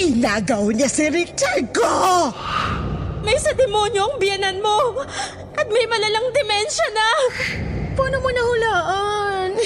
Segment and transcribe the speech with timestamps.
[0.00, 2.32] Inagaw niya si Richard ko!
[3.20, 5.04] May sa demonyo ang biyanan mo!
[5.52, 7.08] At may malalang demensya na!
[7.92, 9.52] Paano mo nahulaan?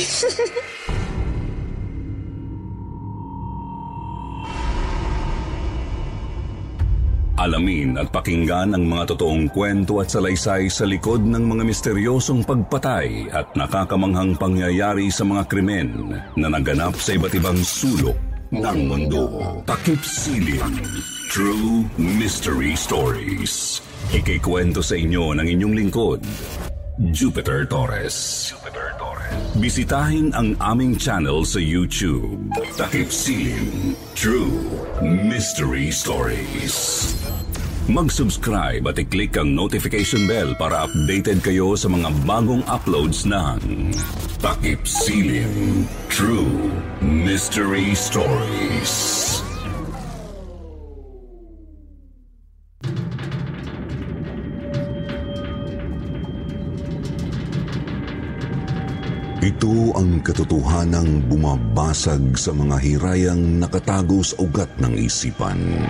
[7.37, 13.31] Alamin at pakinggan ang mga totoong kwento at salaysay sa likod ng mga misteryosong pagpatay
[13.31, 19.23] at nakakamanghang pangyayari sa mga krimen na naganap sa iba't ibang sulok ng mundo.
[19.67, 20.79] Takip Silim.
[21.27, 23.83] True Mystery Stories.
[24.15, 26.21] Ikikwento sa inyo ng inyong lingkod,
[27.11, 28.49] Jupiter Torres.
[28.55, 29.35] Jupiter Torres.
[29.59, 32.39] Bisitahin ang aming channel sa YouTube.
[32.79, 33.99] Takip Silim.
[34.15, 34.55] True
[35.03, 37.13] Mystery Stories.
[37.87, 43.95] Mag-subscribe at i-click ang notification bell para updated kayo sa mga bagong uploads ng
[44.43, 46.67] Takip Silim True
[46.99, 48.91] Mystery Stories.
[59.47, 65.87] Ito ang katotohanang bumabasag sa mga hirayang nakatago sa ugat ng isipan.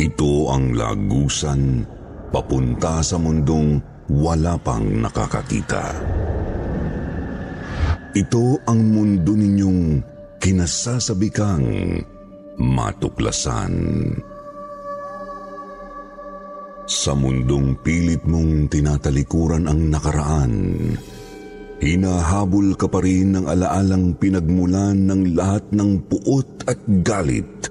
[0.00, 1.84] Ito ang lagusan
[2.32, 5.92] papunta sa mundong wala pang nakakakita.
[8.16, 10.00] Ito ang mundo ninyong
[10.40, 12.00] kinasasabikang
[12.56, 13.74] matuklasan.
[16.88, 20.52] Sa mundong pilit mong tinatalikuran ang nakaraan,
[21.76, 27.69] hinahabol ka pa rin ng alaalang pinagmulan ng lahat ng puot at galit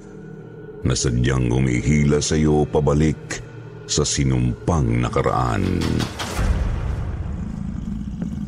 [0.83, 3.43] na sadyang umihila sa iyo pabalik
[3.89, 5.81] sa sinumpang nakaraan.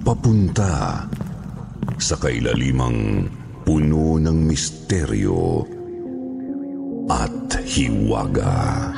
[0.05, 1.05] Papunta
[2.01, 3.29] sa kailalimang
[3.65, 5.65] puno ng misteryo
[7.09, 8.93] at hiwaga.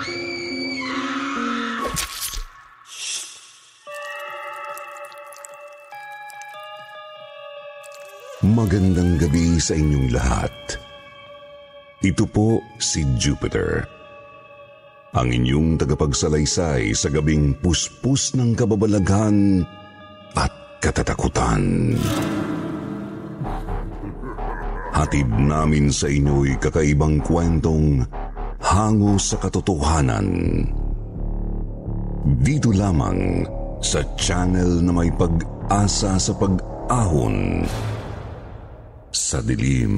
[8.43, 10.82] Magandang gabi sa inyong lahat.
[12.03, 13.87] Ito po si Jupiter.
[15.15, 19.63] Ang inyong tagapagsalaysay sa gabing puspus ng kababalaghan
[20.35, 20.51] at
[20.83, 21.95] katatakutan.
[24.91, 28.03] Hatid namin sa inyo'y kakaibang kwentong
[28.59, 30.27] hango sa katotohanan.
[32.43, 33.47] Dito lamang
[33.79, 37.63] sa channel na may pag-asa sa pag-ahon
[39.15, 39.95] sa dilim.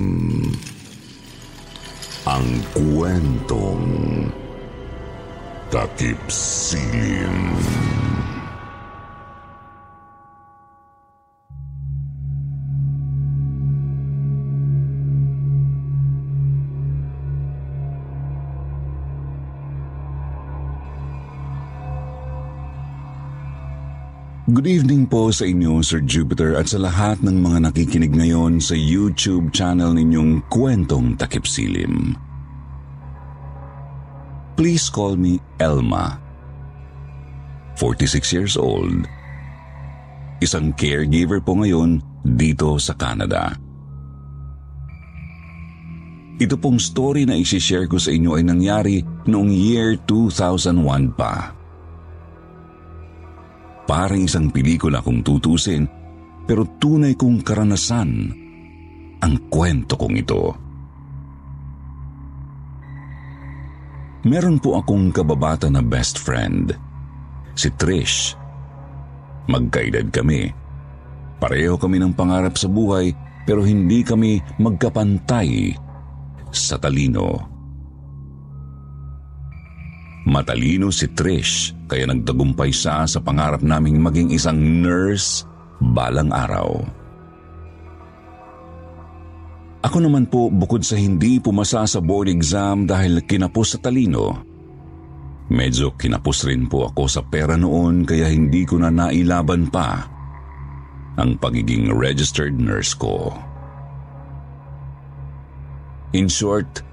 [2.26, 3.86] Ang kwentong
[5.70, 7.54] Takip Silim.
[24.56, 28.72] Good evening po sa inyo, Sir Jupiter, at sa lahat ng mga nakikinig ngayon sa
[28.72, 32.16] YouTube channel ninyong Kwentong Takip Silim.
[34.56, 36.24] Please call me Elma.
[37.76, 39.04] 46 years old.
[40.40, 43.60] Isang caregiver po ngayon dito sa Canada.
[46.40, 51.65] Ito pong story na isi-share ko sa inyo ay nangyari noong year 2001 pa.
[53.86, 55.86] Parang isang pelikula kung tutusin,
[56.46, 58.10] pero tunay kong karanasan
[59.22, 60.44] ang kwento kong ito.
[64.26, 66.74] Meron po akong kababata na best friend,
[67.54, 68.34] si Trish.
[69.46, 70.50] Magkaedad kami.
[71.38, 73.14] Pareho kami ng pangarap sa buhay
[73.46, 75.78] pero hindi kami magkapantay
[76.50, 77.55] sa talino.
[80.36, 85.48] Matalino si Trish kaya nagtagumpay siya sa pangarap naming maging isang nurse
[85.80, 86.84] balang araw.
[89.88, 94.36] Ako naman po bukod sa hindi pumasa sa board exam dahil kinapos sa talino,
[95.48, 100.04] medyo kinapos rin po ako sa pera noon kaya hindi ko na nailaban pa
[101.16, 103.32] ang pagiging registered nurse ko.
[106.12, 106.84] In short,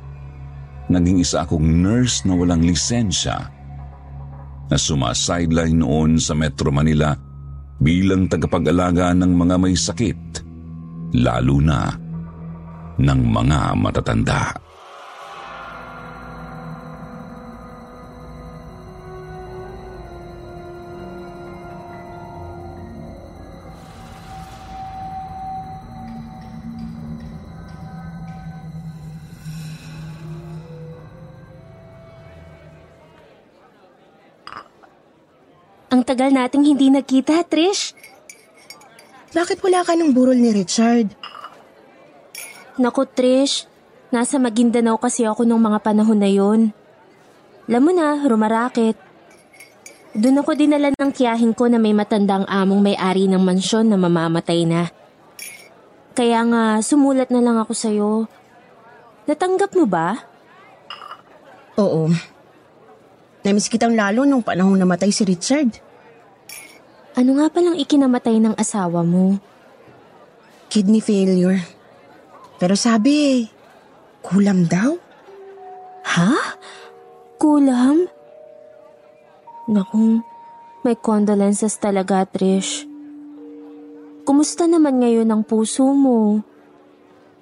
[0.92, 3.50] naging isa akong nurse na walang lisensya
[4.68, 7.12] na sumasideline noon sa Metro Manila
[7.82, 10.20] bilang tagapag-alaga ng mga may sakit,
[11.18, 11.90] lalo na
[12.96, 14.61] ng mga matatanda.
[36.02, 37.94] Ang tagal nating hindi nagkita, Trish.
[39.38, 41.14] Bakit wala ka ng burol ni Richard?
[42.74, 43.70] Naku, Trish.
[44.10, 46.74] Nasa Maguindanao kasi ako nung mga panahon na yon.
[47.70, 48.98] Alam mo na, rumarakit.
[50.18, 54.66] Doon ako dinala ng tiyahin ko na may matandang among may-ari ng mansyon na mamamatay
[54.66, 54.90] na.
[56.18, 58.26] Kaya nga, sumulat na lang ako sa'yo.
[59.30, 60.18] Natanggap mo ba?
[61.78, 62.10] Oo.
[63.46, 65.91] Namiss kitang lalo nung panahong namatay si Richard.
[67.12, 69.36] Ano nga palang ikinamatay ng asawa mo?
[70.72, 71.60] Kidney failure.
[72.56, 73.44] Pero sabi,
[74.24, 74.96] kulam daw.
[76.08, 76.32] Ha?
[77.36, 78.08] Kulam?
[79.68, 80.24] Naku,
[80.82, 82.88] may condolences talaga, Trish.
[84.24, 86.40] Kumusta naman ngayon ang puso mo?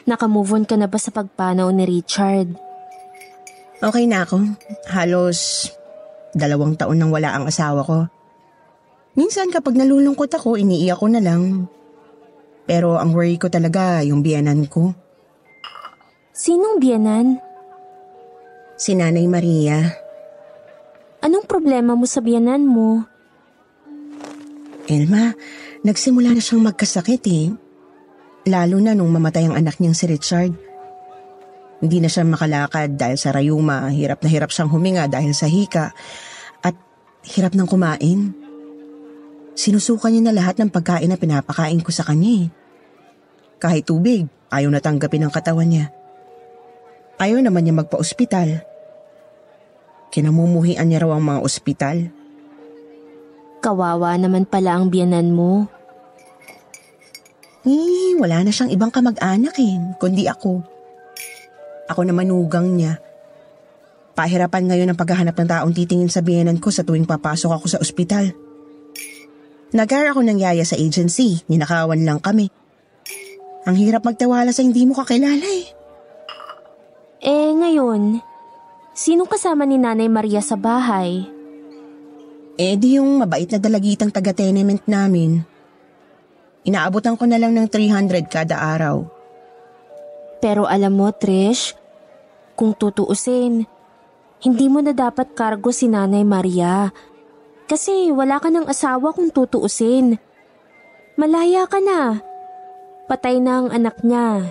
[0.09, 2.59] Nakamove on ka na ba sa pagpanaw ni Richard?
[3.79, 4.57] Okay na ako.
[4.91, 5.71] Halos
[6.35, 8.11] dalawang taon nang wala ang asawa ko.
[9.19, 11.67] Minsan kapag nalulungkot ako, iniiyak ko na lang.
[12.71, 14.95] Pero ang worry ko talaga yung biyanan ko.
[16.31, 17.43] Sinong biyanan?
[18.79, 19.83] Si Nanay Maria.
[21.21, 23.05] Anong problema mo sa biyanan mo?
[24.89, 25.37] Elma,
[25.85, 27.53] nagsimula na siyang magkasakit eh.
[28.49, 30.55] Lalo na nung mamatay ang anak niyang si Richard.
[31.81, 35.93] Hindi na siya makalakad dahil sa rayuma, hirap na hirap siyang huminga dahil sa hika,
[36.65, 36.77] at
[37.37, 38.40] hirap ng kumain.
[39.61, 42.47] Sinusuka niya na lahat ng pagkain na pinapakain ko sa kanya eh.
[43.61, 45.93] Kahit tubig, ayaw na tanggapin ang katawan niya.
[47.21, 48.65] Ayaw naman niya magpa-ospital.
[50.09, 52.09] Kinamumuhian niya raw ang mga ospital.
[53.61, 55.69] Kawawa naman pala ang biyanan mo.
[57.69, 60.65] Eh, wala na siyang ibang kamag-anak eh, kundi ako.
[61.93, 62.97] Ako na manugang niya.
[64.17, 67.77] Pahirapan ngayon ang paghahanap ng taong titingin sa biyanan ko sa tuwing papasok ako sa
[67.77, 68.50] ospital.
[69.71, 72.51] Nag-hire ako ng yaya sa agency, ninakawan lang kami.
[73.69, 75.67] Ang hirap magtawala sa hindi mo kakilala eh.
[77.21, 78.19] Eh, ngayon,
[78.97, 81.23] sinong kasama ni Nanay Maria sa bahay?
[82.61, 85.45] Eh di yung mabait na dalagitang taga-tenement namin.
[86.67, 89.07] Inaabotan ko na lang ng 300 kada araw.
[90.41, 91.77] Pero alam mo, Trish,
[92.57, 93.65] kung tutuusin,
[94.41, 96.89] hindi mo na dapat kargo si Nanay Maria.
[97.71, 100.19] Kasi wala ka ng asawa kung tutuusin.
[101.15, 102.19] Malaya ka na.
[103.07, 104.43] Patay na ang anak niya.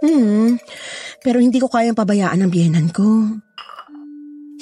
[0.00, 0.56] Hmm,
[1.20, 3.04] pero hindi ko kayang pabayaan ang biyenan ko.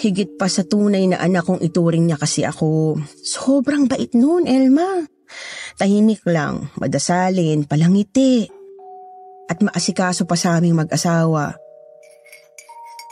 [0.03, 2.99] Higit pa sa tunay na anak kong ituring niya kasi ako.
[3.23, 5.07] Sobrang bait noon, Elma.
[5.79, 8.51] Tahimik lang, madasalin, palangiti.
[9.47, 11.55] At maasikaso pa sa aming mag-asawa.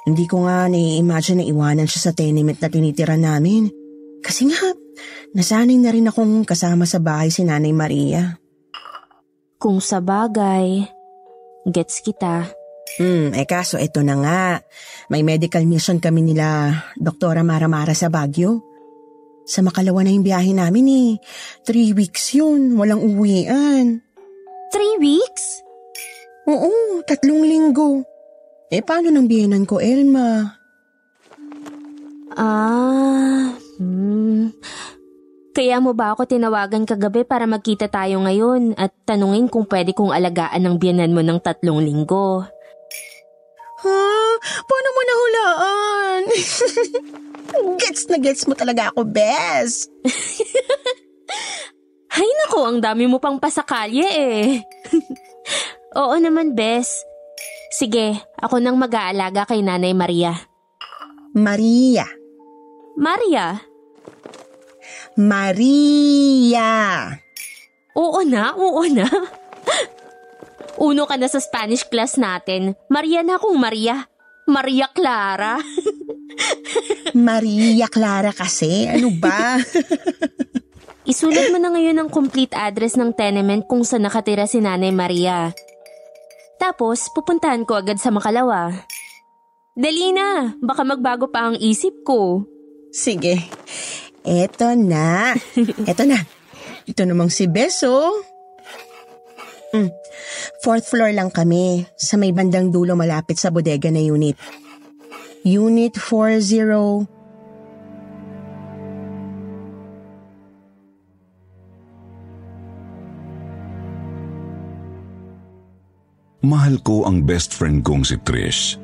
[0.05, 3.84] Hindi ko nga nai-imagine na iwanan siya sa tenement na tinitira namin.
[4.25, 4.73] Kasi nga,
[5.37, 8.41] nasanay na rin akong kasama sa bahay si Nanay Maria.
[9.61, 10.89] Kung sa bagay,
[11.69, 12.49] gets kita.
[12.97, 14.45] Hmm, eh kaso ito na nga.
[15.13, 18.65] May medical mission kami nila Doktora Maramara sa Baguio.
[19.45, 21.11] Sa makalawa na yung biyahe namin eh.
[21.69, 24.01] Three weeks yun, walang uwian.
[24.73, 25.61] Three weeks?
[26.49, 28.05] Oo, tatlong linggo.
[28.73, 30.45] Eh paano ng biyenan ko, Elma?
[32.35, 34.51] Ah, hmm.
[35.55, 40.11] Kaya mo ba ako tinawagan kagabi para magkita tayo ngayon at tanungin kung pwede kong
[40.11, 42.43] alagaan ng biyanan mo ng tatlong linggo?
[43.87, 43.99] Ha?
[44.43, 46.21] Paano mo nahulaan?
[47.87, 49.87] gets na gets mo talaga ako, Bes.
[52.19, 54.59] Hay nako, ang dami mo pang pasakalye eh.
[56.03, 57.07] Oo naman, Bes.
[57.75, 60.35] Sige, ako nang mag-aalaga kay Nanay Maria.
[61.35, 62.07] Maria.
[62.95, 63.59] Maria?
[65.19, 66.71] Maria.
[67.95, 69.07] Oo na, oo na.
[70.89, 72.75] Uno ka na sa Spanish class natin.
[72.91, 74.07] Maria na akong Maria.
[74.47, 75.59] Maria Clara.
[77.15, 79.59] Maria Clara kasi, ano ba?
[81.11, 85.53] Isulat mo na ngayon ang complete address ng tenement kung saan nakatira si Nanay Maria.
[86.59, 88.73] Tapos, pupuntahan ko agad sa Makalawa.
[89.75, 92.47] Dali na, baka magbago pa ang isip ko.
[92.95, 93.43] Sige.
[94.23, 95.35] Eto na.
[95.91, 96.23] Eto na.
[96.87, 98.23] Ito namang si Beso.
[99.75, 99.91] Mm.
[100.63, 101.83] Fourth floor lang kami.
[101.99, 104.39] Sa may bandang dulo malapit sa bodega na unit.
[105.43, 107.11] Unit 40...
[116.45, 118.77] Mahal ko ang best friend kong si Trish.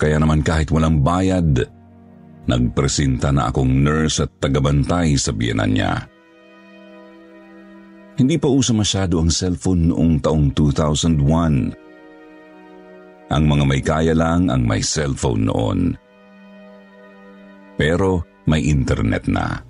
[0.00, 1.68] Kaya naman kahit walang bayad,
[2.50, 6.10] nagpresenta na akong nurse at tagabantay sa biyanan niya.
[8.20, 11.72] Hindi pa uso masyado ang cellphone noong taong 2001.
[13.30, 15.96] Ang mga may kaya lang ang may cellphone noon.
[17.80, 19.64] Pero may internet na.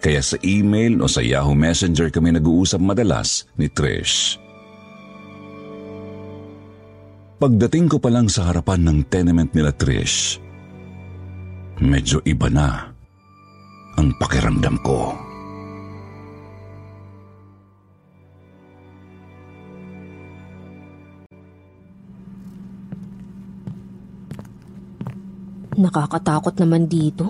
[0.00, 4.40] Kaya sa email o sa Yahoo Messenger kami nag-uusap madalas ni Trish.
[7.38, 10.42] Pagdating ko pa lang sa harapan ng tenement nila Trish,
[11.80, 12.92] medyo iba na
[13.96, 15.16] ang pakiramdam ko.
[25.80, 27.24] Nakakatakot naman dito.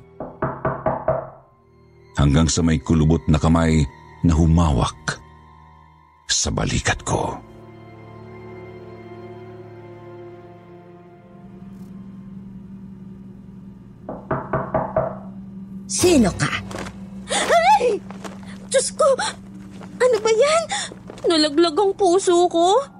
[2.16, 3.84] Hanggang sa may kulubot na kamay
[4.24, 5.27] na humawak
[6.28, 7.40] sa balikat ko.
[15.88, 16.52] Sino ka?
[17.32, 17.96] Ay!
[18.68, 19.08] Diyos ko!
[20.04, 20.64] Ano ba yan?
[21.32, 22.97] Nalaglag ang puso ko.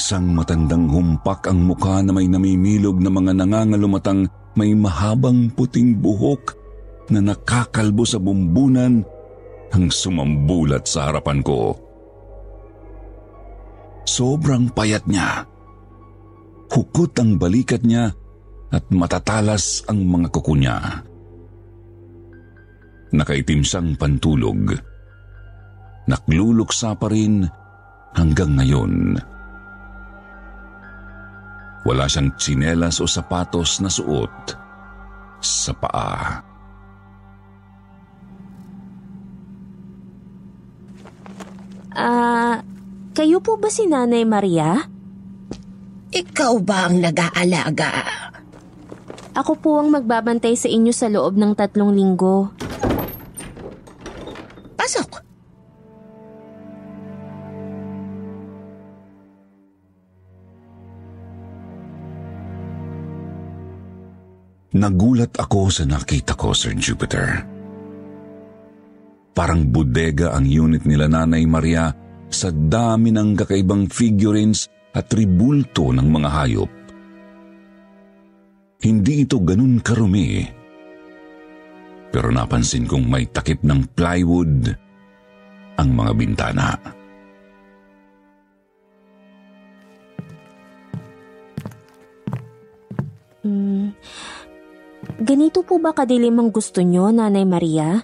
[0.00, 6.56] Isang matandang humpak ang mukha na may namimilog na mga nangangalumatang may mahabang puting buhok
[7.12, 9.04] na nakakalbo sa bumbunan
[9.68, 11.76] ang sumambulat sa harapan ko.
[14.08, 15.44] Sobrang payat niya.
[16.72, 18.08] Hukot ang balikat niya
[18.72, 21.04] at matatalas ang mga kuko niya.
[23.12, 24.80] Nakaitim siyang pantulog.
[26.08, 27.44] Nakluluksa pa rin
[28.16, 29.20] hanggang ngayon.
[31.84, 34.52] Wala siyang tsinelas o sapatos na suot
[35.40, 36.44] sa paa.
[41.96, 42.62] Ah,
[43.16, 44.78] kayo po ba si Nanay Maria?
[46.10, 47.90] Ikaw ba ang nag-aalaga?
[49.34, 52.50] Ako po ang magbabantay sa inyo sa loob ng tatlong linggo.
[54.74, 55.29] Pasok.
[64.80, 67.44] Nagulat ako sa nakita ko, Sir Jupiter.
[69.36, 71.92] Parang bodega ang unit nila Nanay Maria
[72.32, 76.70] sa dami ng kakaibang figurines at tribulto ng mga hayop.
[78.80, 80.48] Hindi ito ganun karumi.
[82.08, 84.64] Pero napansin kong may takip ng plywood
[85.76, 86.68] ang mga bintana.
[95.20, 98.00] Ganito po ba kadilim ang gusto nyo, Nanay Maria?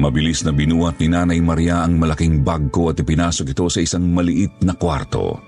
[0.00, 4.06] Mabilis na binuhat ni Nanay Maria ang malaking bag ko at ipinasok ito sa isang
[4.06, 5.38] maliit na kwarto.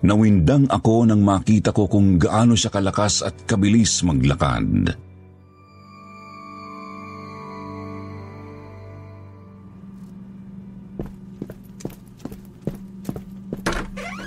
[0.00, 5.09] Nawindang ako nang makita ko kung gaano siya kalakas at kabilis maglakad.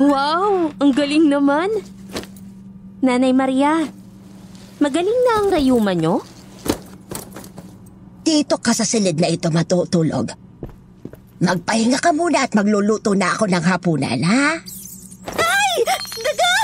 [0.03, 0.75] Wow!
[0.83, 1.71] Ang galing naman!
[2.99, 3.87] Nanay Maria,
[4.83, 6.19] magaling na ang rayuma nyo?
[8.23, 10.27] Dito ka sa silid na ito matutulog.
[11.43, 14.59] Magpahinga ka muna at magluluto na ako ng hapunan, ha?
[15.39, 15.73] Ay!
[16.19, 16.55] Daga!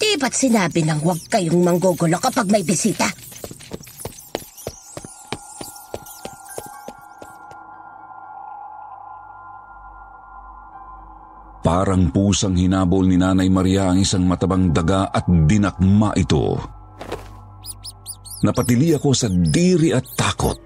[0.00, 3.08] Di ba't sinabi nang huwag kayong manggugulo kapag may bisita?
[11.76, 16.56] Parang pusang hinabol ni Nanay Maria ang isang matabang daga at dinakma ito.
[18.40, 20.56] Napatili ako sa diri at takot.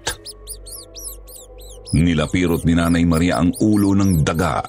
[1.99, 4.63] Nilapirot ni Nanay Maria ang ulo ng daga.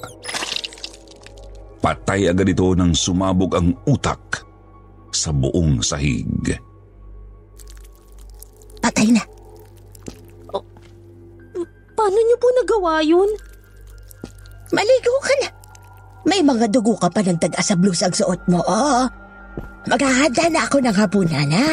[1.78, 4.42] Patay agad ito nang sumabog ang utak
[5.14, 6.58] sa buong sahig.
[8.82, 9.22] Patay na.
[11.94, 13.30] Paano nyo po nagawa yun?
[14.74, 15.61] Maligo ka na.
[16.22, 19.04] May mga dugo ka pa ng daga sa blusang suot mo, oh.
[19.90, 21.70] Maghahanda na ako ng hapunan, ha?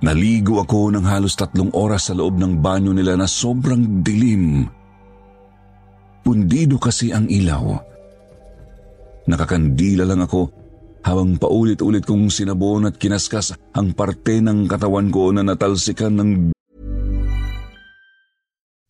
[0.00, 4.64] Naligo ako ng halos tatlong oras sa loob ng banyo nila na sobrang dilim.
[6.24, 7.76] Pundido kasi ang ilaw.
[9.28, 10.48] Nakakandila lang ako
[11.04, 16.30] habang paulit-ulit kong sinabon at kinaskas ang parte ng katawan ko na natalsikan ng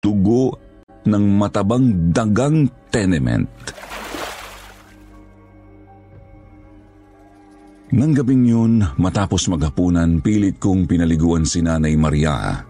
[0.00, 0.56] Dugo
[1.04, 3.48] ng matabang dagang tenement.
[7.90, 12.64] Nang gabing yun, matapos maghapunan, pilit kong pinaliguan si Nanay Maria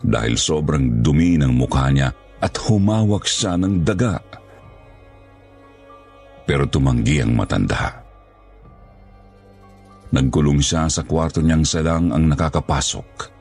[0.00, 2.08] dahil sobrang dumi ng mukha niya
[2.40, 4.16] at humawak siya ng daga.
[6.48, 8.00] Pero tumanggi ang matanda.
[10.10, 13.39] Nagkulong siya sa kwarto niyang salang ang nakakapasok.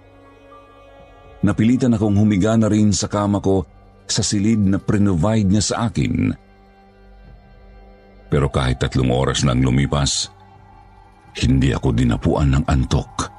[1.39, 3.63] Napilitan akong humiga na rin sa kama ko
[4.09, 6.35] sa silid na pre-provide niya sa akin.
[8.29, 10.27] Pero kahit tatlong oras nang lumipas,
[11.39, 13.31] hindi ako dinapuan ng antok.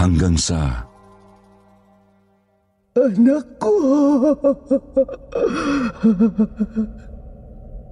[0.00, 0.88] Hanggang sa
[2.98, 3.74] Anak ko!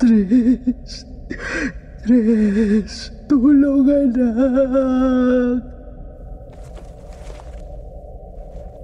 [0.03, 1.07] Tres!
[2.03, 2.95] Tres!
[3.31, 5.78] Tulong, anak!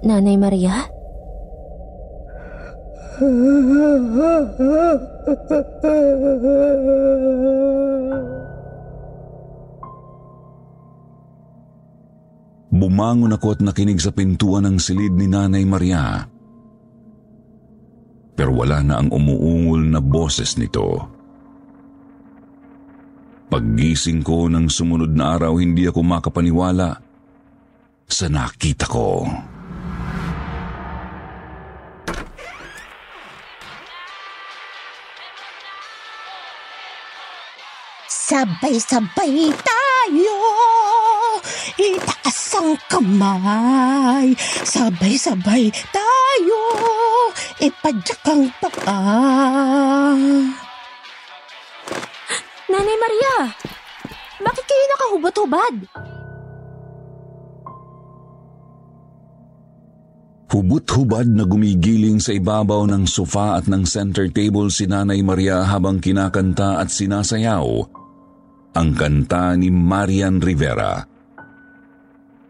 [0.05, 0.85] Nanay Maria?
[12.85, 16.23] bumangon ako at nakinig sa pintuan ng silid ni Nanay Maria.
[18.35, 21.03] Pero wala na ang umuungol na boses nito.
[23.47, 26.99] Paggising ko ng sumunod na araw, hindi ako makapaniwala
[28.05, 29.23] sa nakita ko.
[38.25, 40.39] Sabay-sabay tayo!
[41.77, 44.33] Itaas ang kamay!
[44.65, 46.61] Sabay-sabay tayo!
[47.61, 50.17] Ipadyak ang paa!
[52.65, 53.53] Nanay Maria!
[54.41, 55.75] Bakit kayo nakahubot-hubad?
[60.49, 66.01] Hubot-hubad na gumigiling sa ibabaw ng sofa at ng center table si Nanay Maria habang
[66.01, 67.94] kinakanta at sinasayaw
[68.75, 70.99] ang kanta ni Marian Rivera.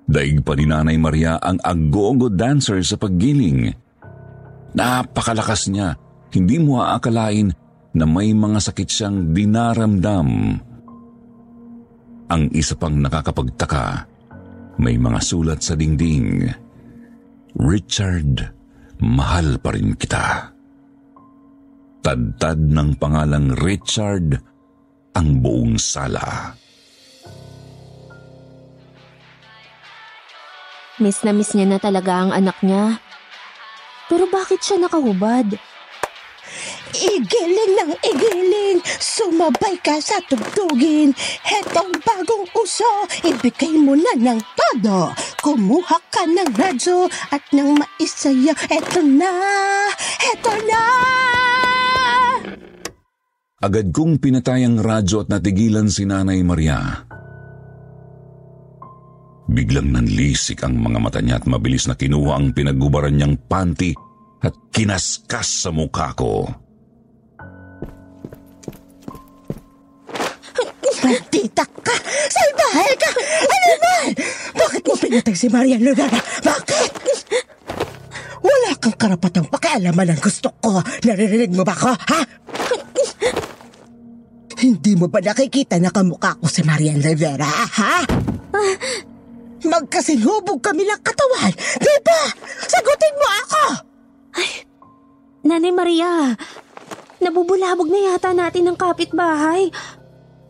[0.06, 3.74] Daig pa ni Nanay Maria ang agogo dancer sa paggiling.
[4.78, 5.98] Napakalakas niya.
[6.34, 7.50] Hindi mo aakalain
[7.96, 10.30] na may mga sakit siyang dinaramdam.
[12.26, 14.10] Ang isa pang nakakapagtaka,
[14.82, 16.50] may mga sulat sa dingding.
[17.56, 18.52] Richard,
[19.00, 20.52] mahal pa rin kita.
[22.04, 24.55] Tadtad ng pangalang Richard
[25.16, 26.54] ang buong sala.
[31.00, 33.00] Miss na miss niya na talaga ang anak niya.
[34.08, 35.60] Pero bakit siya nakahubad?
[36.96, 41.12] Igiling ng igiling, sumabay ka sa tugtugin.
[41.44, 42.88] Hetong bagong uso,
[43.28, 45.12] ibigay mo na ng todo.
[45.44, 48.56] Kumuha ka ng radyo at ng maisaya.
[48.72, 49.36] Eto na,
[50.32, 51.35] eto na!
[53.66, 57.02] Agad kong pinatay ang radyo at natigilan si Nanay Maria.
[59.50, 63.98] Biglang nanlisik ang mga mata niya at mabilis na kinuha ang pinagubaran niyang panty
[64.46, 66.46] at kinaskas sa mukha ko.
[71.02, 71.96] Maldita ka!
[72.30, 73.12] Salbahe ka!
[73.50, 74.06] Animal!
[74.62, 76.22] Bakit mo pinatay si Marian Lugana?
[76.22, 76.92] Bakit?
[78.46, 80.86] Wala kang karapatang pakialaman ang gusto ko.
[81.02, 82.22] Naririnig mo ba ako, ha?
[84.66, 88.02] Hindi mo ba nakikita na kamukha ko si Marian Rivera, ha?
[89.62, 92.22] Magkasinhubog kami ng katawan, di ba?
[92.66, 93.64] Sagutin mo ako!
[95.46, 96.34] Nanay Maria,
[97.22, 99.70] nabubulabog na yata natin ang kapitbahay.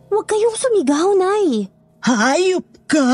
[0.08, 1.68] Huwag kayong sumigaw, Nay.
[2.00, 3.04] Hayop ka!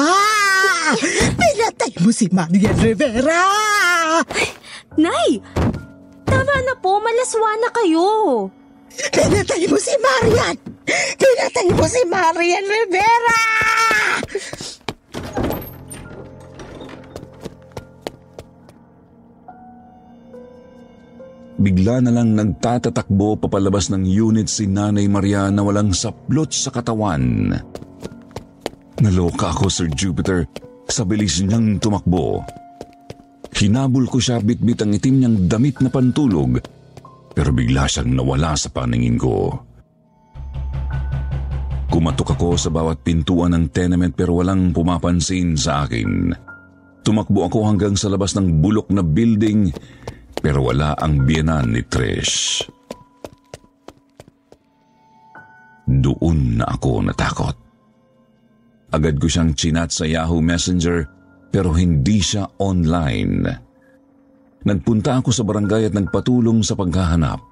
[1.34, 3.42] Pinatay mo si Marian Rivera!
[4.94, 5.42] Nay!
[6.30, 8.06] Tama na po, malaswa na kayo.
[9.12, 10.57] Pinatay mo si Marian!
[11.16, 13.40] Pinatay mo si Marian Rivera!
[21.62, 27.55] Bigla na lang nagtatatakbo papalabas ng unit si Nanay Maria na walang saplot sa katawan.
[28.98, 30.42] Naloka ako, Sir Jupiter,
[30.90, 32.42] sa bilis niyang tumakbo.
[33.55, 36.59] Hinabol ko siya bitbit ang itim niyang damit na pantulog,
[37.32, 39.56] pero bigla siyang nawala sa paningin ko.
[41.92, 46.32] Kumatok ako sa bawat pintuan ng tenement pero walang pumapansin sa akin.
[47.04, 49.68] Tumakbo ako hanggang sa labas ng bulok na building
[50.40, 52.64] pero wala ang biyenan ni Trish.
[55.84, 57.56] Doon na ako natakot.
[58.92, 61.04] Agad ko siyang chinat sa Yahoo Messenger
[61.52, 63.71] pero hindi siya online.
[64.62, 67.42] Nagpunta ako sa barangay at nagpatulong sa paghahanap.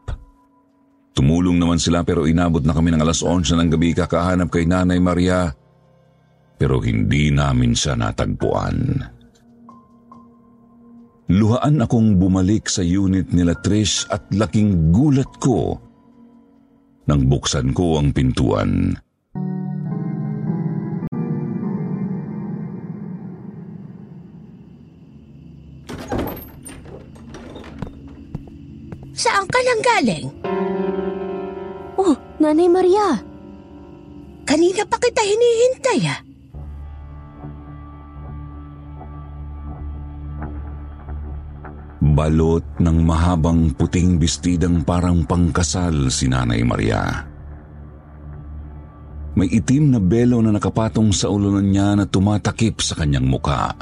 [1.11, 5.03] Tumulong naman sila pero inabot na kami ng alas 11 ng gabi kakahanap kay Nanay
[5.03, 5.51] Maria
[6.55, 9.01] pero hindi namin siya natagpuan.
[11.31, 15.79] Luhaan akong bumalik sa unit nila Trish at laking gulat ko
[17.07, 18.95] nang buksan ko ang pintuan.
[29.81, 30.27] Saan ka lang galing?
[31.97, 33.17] Oh, Nanay Maria.
[34.45, 36.21] Kanina pa kita hinihintay ah.
[42.01, 47.25] Balot ng mahabang puting bestidang parang pangkasal si Nanay Maria.
[49.37, 53.73] May itim na belo na nakapatong sa ulo niya na tumatakip sa kanyang muka.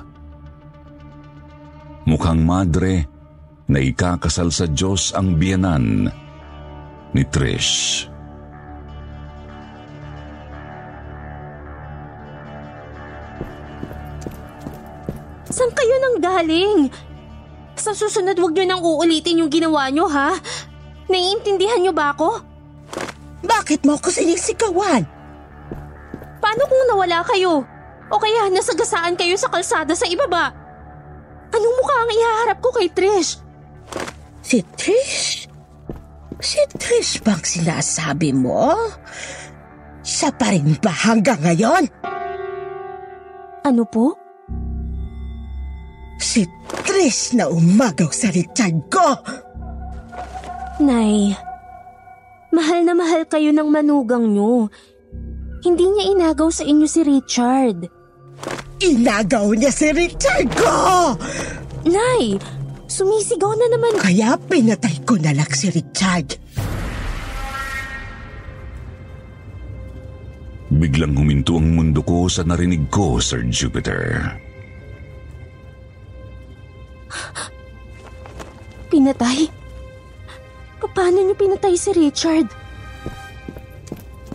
[2.05, 3.18] Mukhang madre
[3.69, 6.09] na ikakasal sa Diyos ang biyanan
[7.13, 8.09] ni Trish.
[15.53, 16.89] Saan kayo nang galing?
[17.77, 20.37] Sa susunod, huwag niyo nang uulitin yung ginawa niyo, ha?
[21.09, 22.41] Naiintindihan niyo ba ako?
[23.45, 25.05] Bakit mo ako sinisigawan?
[26.41, 27.65] Paano kung nawala kayo?
[28.09, 30.53] O kaya nasagasaan kayo sa kalsada sa ibaba?
[31.53, 33.48] Anong mukha ang ihaharap ko kay Trish?
[34.49, 35.45] Si Trish?
[36.41, 38.73] Si Trish bang sinasabi mo?
[40.01, 41.85] Siya pa rin ba hanggang ngayon?
[43.61, 44.17] Ano po?
[46.17, 49.21] Si Trish na umagaw sa Richard ko!
[50.81, 51.37] Nay,
[52.49, 54.73] mahal na mahal kayo ng manugang niyo.
[55.61, 57.85] Hindi niya inagaw sa inyo si Richard.
[58.81, 61.13] Inagaw niya si Richard ko!
[61.85, 62.41] Nay,
[62.89, 64.01] Sumisigaw na naman.
[64.01, 66.41] Kaya pinatay ko na lang si Richard.
[70.73, 74.25] Biglang huminto ang mundo ko sa narinig ko, Sir Jupiter.
[78.89, 79.53] Pinatay?
[80.89, 82.49] Paano niyo pinatay si Richard?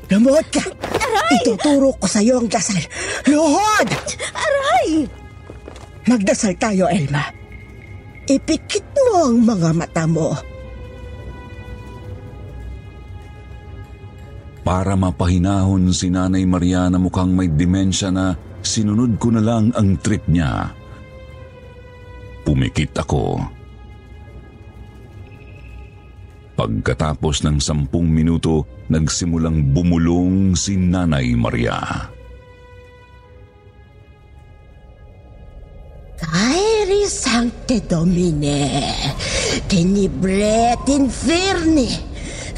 [0.08, 0.63] Lumuhod ka!
[0.94, 1.42] Aray!
[1.42, 2.80] Ituturo ko sa'yo ang dasal.
[3.28, 3.89] Luhod!
[4.32, 5.10] Aray!
[6.06, 7.28] Magdasal tayo, Elma.
[7.28, 7.43] Elma.
[8.24, 10.32] Ipikit mo ang mga mata mo.
[14.64, 18.32] Para mapahinahon si Nanay Maria na mukhang may demensya na
[18.64, 20.72] sinunod ko na lang ang trip niya.
[22.48, 23.44] Pumikit ako.
[26.56, 32.12] Pagkatapos ng sampung minuto, nagsimulang bumulong si Nanay Maria.
[36.24, 38.96] Caeri Sancte Domine,
[39.68, 41.92] tenibret inferni,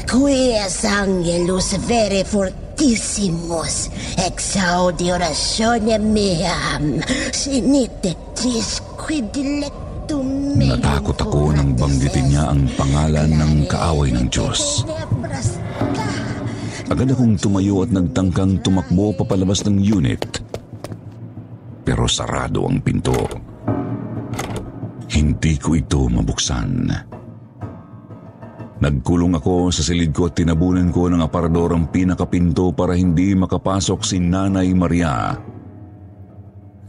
[0.06, 3.90] quies angelus vere fortissimus,
[4.22, 7.02] exaudi oratione meam,
[7.34, 14.30] sinite tris quid dilectum meum Natakot ako nang banggitin niya ang pangalan ng kaaway ng
[14.30, 14.86] Diyos.
[16.86, 20.22] Agad akong tumayo at nagtangkang tumakbo papalabas ng unit.
[21.82, 23.45] Pero sarado ang pinto.
[25.16, 26.92] Hindi ko ito mabuksan.
[28.76, 34.04] Nagkulong ako sa silid ko at tinabunan ko ng aparador ang pinakapinto para hindi makapasok
[34.04, 35.32] si Nanay Maria.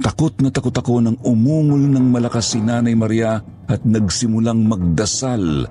[0.04, 3.40] Takot na takot ako nang umungol ng malakas si Nanay Maria
[3.72, 5.63] at nagsimulang magdasal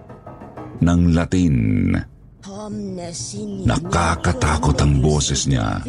[0.81, 1.57] ng Latin.
[3.69, 5.85] Nakakatakot ang boses niya.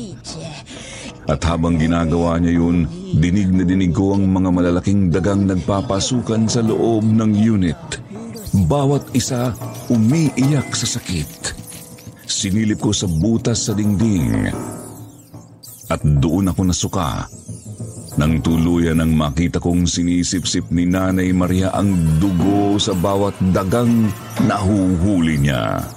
[1.28, 2.88] At habang ginagawa niya yun,
[3.20, 7.80] dinig na dinig ko ang mga malalaking dagang nagpapasukan sa loob ng unit.
[8.66, 9.52] Bawat isa
[9.92, 11.52] umiiyak sa sakit.
[12.24, 14.48] Sinilip ko sa butas sa dingding.
[15.92, 17.28] At doon ako nasuka
[18.18, 24.10] nang tuluyan ang makita kong sinisip-sip ni Nanay Maria ang dugo sa bawat dagang
[24.42, 25.97] nahuhuli niya.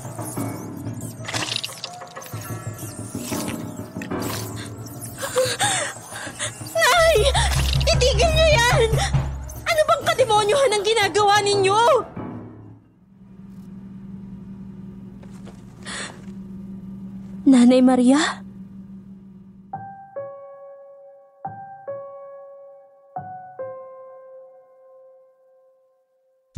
[17.70, 18.18] Nanay Maria?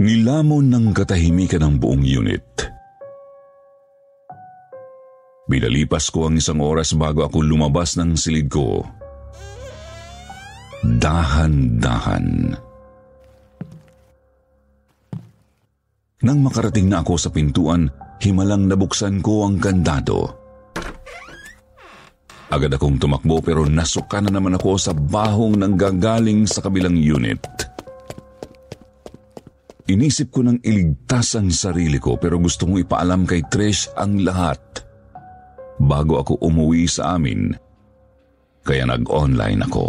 [0.01, 2.49] Nilamon ng katahimikan ang buong unit.
[5.53, 8.81] Binalipas ko ang isang oras bago ako lumabas ng silid ko.
[10.81, 12.57] Dahan-dahan.
[16.25, 17.93] Nang makarating na ako sa pintuan,
[18.25, 20.42] himalang nabuksan ko ang kandado.
[22.53, 27.41] Agad akong tumakbo pero nasuka na naman ako sa bahong nanggagaling sa kabilang unit.
[29.89, 34.61] Inisip ko nang iligtas ang sarili ko pero gusto kong ipaalam kay Trish ang lahat
[35.81, 37.57] bago ako umuwi sa amin.
[38.69, 39.87] Kaya nag-online ako.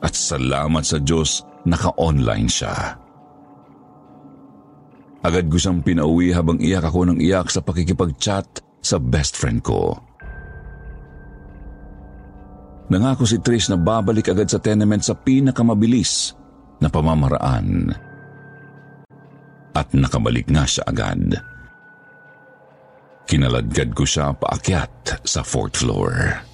[0.00, 2.96] At salamat sa Diyos, naka-online siya.
[5.24, 9.96] Agad ko siyang pinauwi habang iyak ako ng iyak sa pakikipag-chat sa best friend ko.
[12.84, 16.36] Nangako si Trish na babalik agad sa tenement sa pinakamabilis
[16.84, 17.96] na pamamaraan.
[19.72, 21.40] At nakabalik nga siya agad.
[23.24, 26.44] Kinaladkad ko siya paakyat sa fourth floor.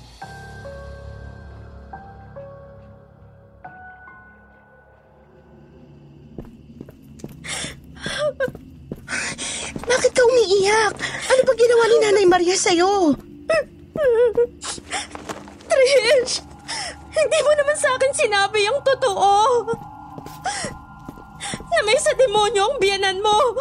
[9.82, 10.94] Bakit ka umiiyak?
[11.26, 13.18] Ano ba ginawa ni Nanay Maria sa'yo?
[15.80, 16.44] Trish!
[17.10, 19.32] Hindi mo naman sa akin sinabi ang totoo.
[21.72, 23.56] Na may sa demonyo ang biyanan mo.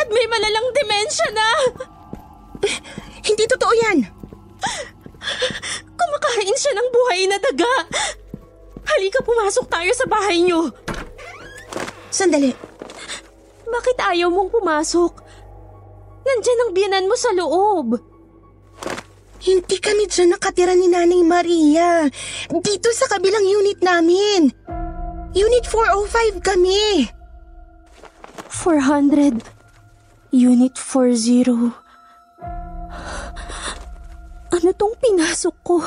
[0.00, 1.48] At may malalang demensya na.
[3.20, 4.08] Hindi totoo yan.
[6.00, 7.74] Kumakain siya ng buhay na daga.
[8.88, 10.72] Halika pumasok tayo sa bahay niyo.
[12.10, 12.50] Sandali.
[13.70, 15.12] Bakit ayaw mong pumasok?
[16.26, 18.09] Nandyan ang biyanan mo sa loob.
[19.40, 22.04] Hindi kami dyan nakatira ni Nanay Maria.
[22.52, 24.52] Dito sa kabilang unit namin.
[25.32, 27.08] Unit 405 kami.
[28.52, 29.40] 400.
[30.36, 31.72] Unit 40.
[34.50, 35.80] Ano tong pinasok ko?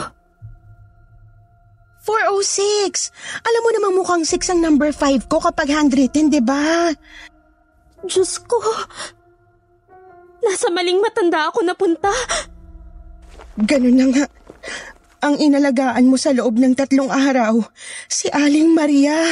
[2.03, 3.13] 406.
[3.45, 6.89] Alam mo namang mukhang 6 ang number 5 ko kapag handwritten, di ba?
[8.03, 8.59] Diyos ko.
[10.43, 12.11] Nasa maling matanda ako napunta.
[13.53, 14.25] Ganun na nga.
[15.23, 17.61] Ang inalagaan mo sa loob ng tatlong araw,
[18.09, 19.29] si Aling Maria.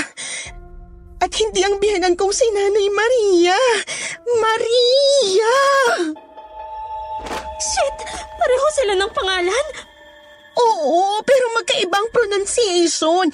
[1.22, 3.58] At hindi ang biyanan kong si Nanay Maria.
[4.42, 5.56] Maria!
[7.62, 7.98] Shit!
[8.38, 9.68] Pareho sila ng pangalan?
[10.58, 13.30] Oo, pero magkaibang pronunciation.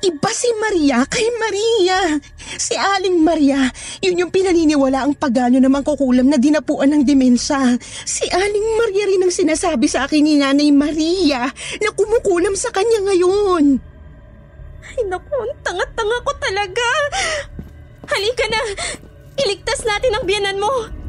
[0.00, 2.16] Iba si Maria kay Maria.
[2.56, 3.68] Si Aling Maria,
[4.00, 7.76] yun yung pinaniniwala ang pagano na mangkukulam na dinapuan ng demensa.
[8.08, 11.44] Si Aling Maria rin ang sinasabi sa akin ni Nanay Maria
[11.84, 13.76] na kumukulam sa kanya ngayon.
[14.80, 16.88] Ay naku, ang tanga-tanga ko talaga.
[18.08, 18.60] Halika na,
[19.36, 20.99] iligtas natin ang biyanan mo.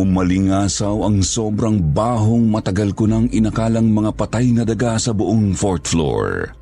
[0.00, 5.92] Umalingasaw ang sobrang bahong matagal ko nang inakalang mga patay na daga sa buong fourth
[5.92, 6.56] floor.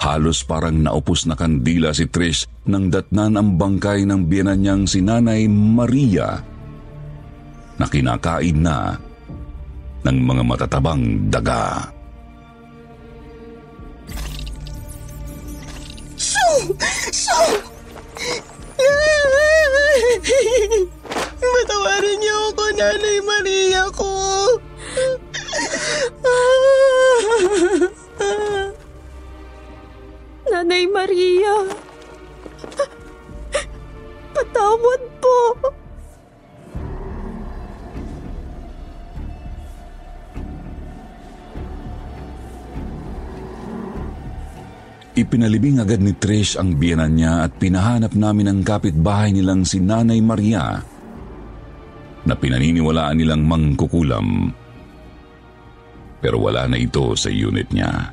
[0.00, 5.04] Halos parang naupos na kandila si Trish nang datnan ang bangkay ng biyanan niyang si
[5.04, 6.40] Nanay Maria
[7.76, 8.96] na kinakain na
[10.08, 11.92] ng mga matatabang daga.
[16.16, 16.72] Shoo!
[17.12, 17.74] Shoo!
[21.54, 24.10] Matawarin niyo ako, Nanay Maria ko.
[30.50, 31.54] Nanay Maria.
[34.34, 35.36] Patawad po.
[45.24, 50.20] Ipinalibing agad ni Trish ang biyanan niya at pinahanap namin ang kapitbahay nilang si Nanay
[50.20, 50.76] Maria
[52.28, 54.52] na pinaniniwalaan nilang mangkukulam.
[56.20, 58.12] Pero wala na ito sa unit niya.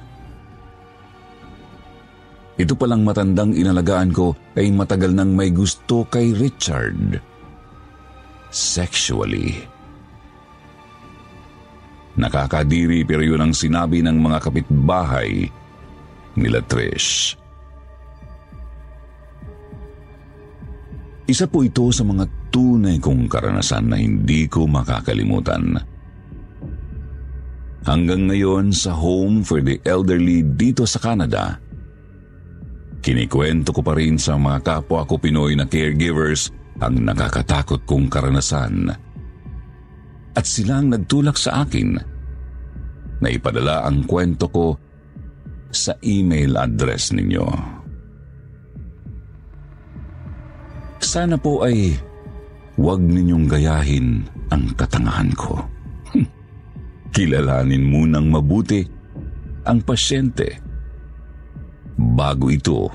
[2.55, 7.19] Ito palang matandang inalagaan ko ay matagal nang may gusto kay Richard.
[8.51, 9.59] Sexually.
[12.15, 15.51] Nakakadiri pero yun ang sinabi ng mga kapitbahay
[16.35, 17.35] nila Trish.
[21.31, 25.79] Isa po ito sa mga tunay kong karanasan na hindi ko makakalimutan.
[27.87, 31.55] Hanggang ngayon sa home for the elderly dito sa Canada,
[32.99, 36.51] kinikwento ko pa rin sa mga kapwa ko Pinoy na caregivers
[36.83, 38.91] ang nakakatakot kong karanasan.
[40.35, 41.89] At silang nagtulak sa akin
[43.23, 44.75] na ipadala ang kwento ko
[45.71, 47.47] sa email address ninyo.
[51.01, 51.97] Sana po ay
[52.77, 55.59] huwag ninyong gayahin ang katangahan ko.
[57.15, 58.85] Kilalanin munang mabuti
[59.67, 60.55] ang pasyente
[61.97, 62.87] bago ito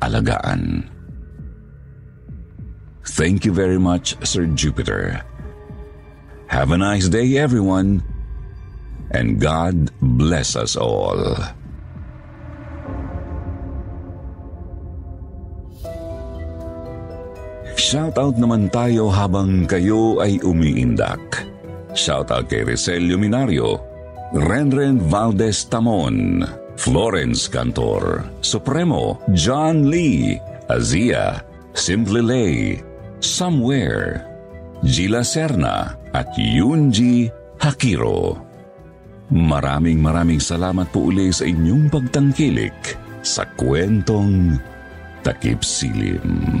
[0.00, 0.88] alagaan.
[3.04, 5.20] Thank you very much, Sir Jupiter.
[6.48, 8.00] Have a nice day, everyone,
[9.10, 11.36] and God bless us all.
[17.74, 21.44] Shoutout naman tayo habang kayo ay umiindak.
[21.94, 23.78] Shoutout kay Recelio Minario,
[24.34, 26.42] Renren Valdez Tamon,
[26.74, 31.42] Florence Cantor, Supremo, John Lee, Azia,
[31.74, 32.56] Simply Lay,
[33.22, 34.26] Somewhere,
[34.82, 37.30] Gila Serna at Yunji
[37.62, 38.53] Hakiro.
[39.32, 42.76] Maraming maraming salamat po uli sa inyong pagtangkilik
[43.24, 44.60] sa kwentong
[45.24, 46.60] Takip Silim.